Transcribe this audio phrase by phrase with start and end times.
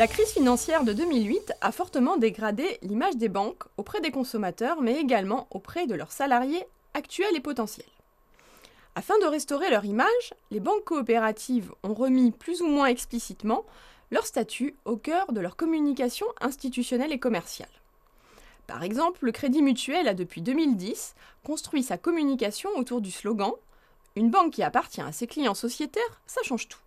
[0.00, 4.98] La crise financière de 2008 a fortement dégradé l'image des banques auprès des consommateurs, mais
[4.98, 6.64] également auprès de leurs salariés
[6.94, 7.84] actuels et potentiels.
[8.94, 13.66] Afin de restaurer leur image, les banques coopératives ont remis plus ou moins explicitement
[14.10, 17.68] leur statut au cœur de leur communication institutionnelle et commerciale.
[18.66, 21.14] Par exemple, le Crédit Mutuel a depuis 2010
[21.44, 23.52] construit sa communication autour du slogan
[24.16, 26.78] Une banque qui appartient à ses clients sociétaires, ça change tout.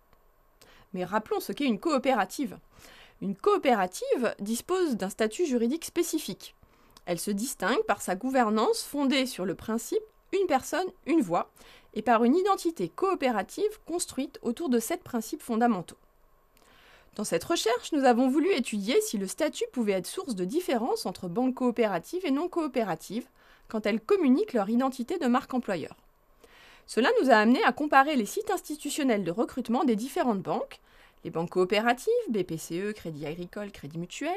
[0.92, 2.58] Mais rappelons ce qu'est une coopérative.
[3.20, 6.54] Une coopérative dispose d'un statut juridique spécifique.
[7.06, 10.02] Elle se distingue par sa gouvernance fondée sur le principe
[10.34, 11.50] une personne, une voix,
[11.94, 15.96] et par une identité coopérative construite autour de sept principes fondamentaux.
[17.14, 21.06] Dans cette recherche, nous avons voulu étudier si le statut pouvait être source de différence
[21.06, 23.28] entre banques coopératives et non coopératives
[23.68, 25.96] quand elles communiquent leur identité de marque employeur.
[26.86, 30.80] Cela nous a amené à comparer les sites institutionnels de recrutement des différentes banques
[31.24, 34.30] les banques coopératives, BPCE, Crédit Agricole, Crédit Mutuel,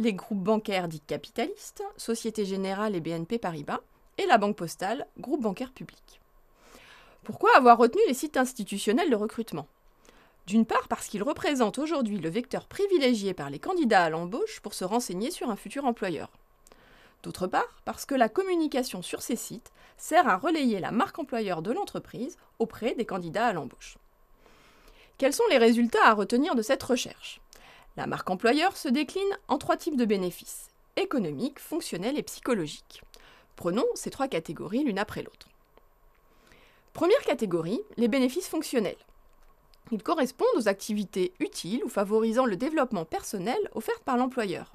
[0.00, 3.80] les groupes bancaires dits capitalistes, Société Générale et BNP Paribas,
[4.18, 6.20] et la Banque Postale, groupe bancaire public.
[7.22, 9.68] Pourquoi avoir retenu les sites institutionnels de recrutement?
[10.46, 14.74] D'une part parce qu'ils représentent aujourd'hui le vecteur privilégié par les candidats à l'embauche pour
[14.74, 16.30] se renseigner sur un futur employeur.
[17.24, 21.62] D'autre part parce que la communication sur ces sites sert à relayer la marque employeur
[21.62, 23.98] de l'entreprise auprès des candidats à l'embauche.
[25.18, 27.40] Quels sont les résultats à retenir de cette recherche?
[27.96, 33.02] La marque employeur se décline en trois types de bénéfices économiques, fonctionnels et psychologiques.
[33.56, 35.48] Prenons ces trois catégories l'une après l'autre.
[36.92, 38.96] Première catégorie, les bénéfices fonctionnels.
[39.92, 44.74] Ils correspondent aux activités utiles ou favorisant le développement personnel offertes par l'employeur.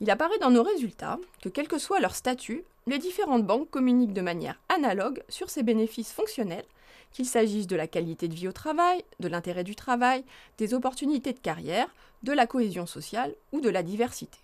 [0.00, 4.12] Il apparaît dans nos résultats que, quel que soit leur statut, les différentes banques communiquent
[4.12, 6.64] de manière analogue sur ces bénéfices fonctionnels
[7.12, 10.24] qu'il s'agisse de la qualité de vie au travail, de l'intérêt du travail,
[10.58, 11.88] des opportunités de carrière,
[12.24, 14.38] de la cohésion sociale ou de la diversité.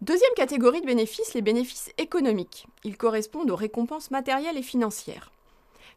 [0.00, 2.66] Deuxième catégorie de bénéfices, les bénéfices économiques.
[2.84, 5.30] Ils correspondent aux récompenses matérielles et financières.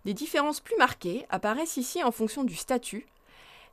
[0.05, 3.05] Des différences plus marquées apparaissent ici en fonction du statut,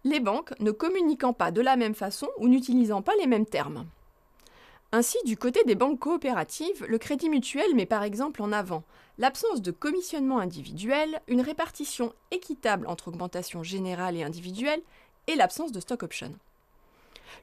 [0.05, 3.87] les banques ne communiquant pas de la même façon ou n'utilisant pas les mêmes termes.
[4.93, 8.85] Ainsi, du côté des banques coopératives, le Crédit Mutuel met par exemple en avant
[9.19, 14.83] l'absence de commissionnement individuel, une répartition équitable entre augmentation générale et individuelle
[15.27, 16.33] et l'absence de stock option.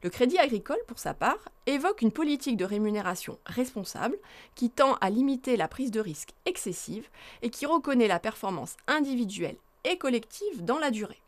[0.01, 4.17] Le Crédit Agricole, pour sa part, évoque une politique de rémunération responsable
[4.55, 7.07] qui tend à limiter la prise de risque excessive
[7.41, 11.21] et qui reconnaît la performance individuelle et collective dans la durée.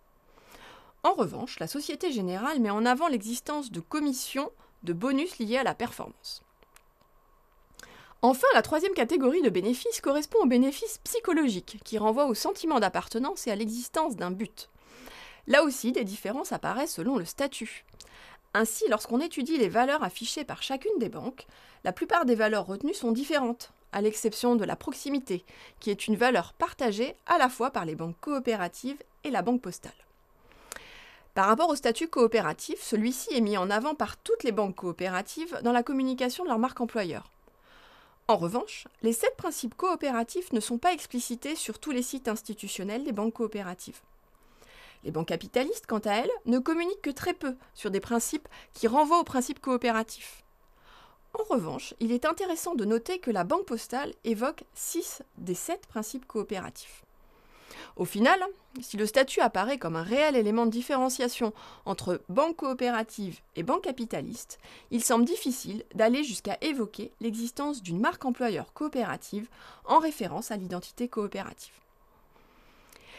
[1.03, 4.51] En revanche, la Société Générale met en avant l'existence de commissions
[4.83, 6.41] de bonus liés à la performance.
[8.21, 13.45] Enfin, la troisième catégorie de bénéfices correspond aux bénéfices psychologiques, qui renvoient au sentiment d'appartenance
[13.45, 14.69] et à l'existence d'un but.
[15.45, 17.85] Là aussi, des différences apparaissent selon le statut.
[18.57, 21.45] Ainsi, lorsqu'on étudie les valeurs affichées par chacune des banques,
[21.83, 25.43] la plupart des valeurs retenues sont différentes, à l'exception de la proximité,
[25.81, 29.61] qui est une valeur partagée à la fois par les banques coopératives et la banque
[29.61, 29.91] postale.
[31.33, 35.59] Par rapport au statut coopératif, celui-ci est mis en avant par toutes les banques coopératives
[35.63, 37.29] dans la communication de leur marque employeur.
[38.29, 43.03] En revanche, les sept principes coopératifs ne sont pas explicités sur tous les sites institutionnels
[43.03, 43.99] des banques coopératives.
[45.05, 48.87] Les banques capitalistes, quant à elles, ne communiquent que très peu sur des principes qui
[48.87, 50.43] renvoient aux principes coopératifs.
[51.39, 55.85] En revanche, il est intéressant de noter que la Banque postale évoque six des sept
[55.85, 57.03] principes coopératifs.
[57.97, 58.39] Au final,
[58.81, 61.53] si le statut apparaît comme un réel élément de différenciation
[61.85, 64.59] entre banque coopérative et banque capitaliste,
[64.91, 69.47] il semble difficile d'aller jusqu'à évoquer l'existence d'une marque employeur coopérative
[69.85, 71.73] en référence à l'identité coopérative.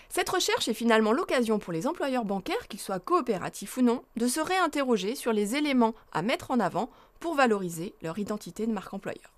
[0.09, 4.27] Cette recherche est finalement l'occasion pour les employeurs bancaires, qu'ils soient coopératifs ou non, de
[4.27, 6.91] se réinterroger sur les éléments à mettre en avant
[7.21, 9.33] pour valoriser leur identité de marque employeur.